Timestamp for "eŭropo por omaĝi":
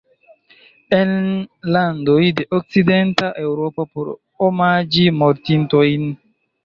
3.45-5.05